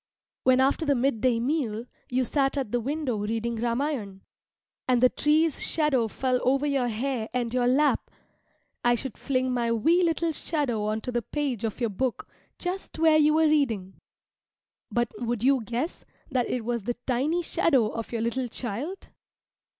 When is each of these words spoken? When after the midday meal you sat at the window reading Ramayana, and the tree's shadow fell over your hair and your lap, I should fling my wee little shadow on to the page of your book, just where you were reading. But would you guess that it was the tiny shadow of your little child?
When 0.45 0.59
after 0.59 0.83
the 0.83 0.95
midday 0.95 1.39
meal 1.39 1.85
you 2.09 2.25
sat 2.25 2.57
at 2.57 2.71
the 2.71 2.79
window 2.79 3.17
reading 3.17 3.57
Ramayana, 3.57 4.21
and 4.87 4.99
the 4.99 5.09
tree's 5.09 5.61
shadow 5.61 6.07
fell 6.07 6.39
over 6.41 6.65
your 6.65 6.87
hair 6.87 7.29
and 7.35 7.53
your 7.53 7.67
lap, 7.67 8.09
I 8.83 8.95
should 8.95 9.15
fling 9.15 9.51
my 9.53 9.71
wee 9.71 10.01
little 10.01 10.31
shadow 10.31 10.85
on 10.85 11.01
to 11.01 11.11
the 11.11 11.21
page 11.21 11.63
of 11.63 11.79
your 11.79 11.91
book, 11.91 12.27
just 12.57 12.97
where 12.97 13.17
you 13.17 13.35
were 13.35 13.45
reading. 13.47 14.01
But 14.89 15.11
would 15.19 15.43
you 15.43 15.61
guess 15.63 16.03
that 16.31 16.49
it 16.49 16.65
was 16.65 16.81
the 16.81 16.97
tiny 17.05 17.43
shadow 17.43 17.89
of 17.89 18.11
your 18.11 18.21
little 18.21 18.47
child? 18.47 19.09